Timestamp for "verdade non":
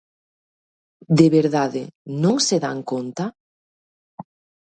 1.37-2.35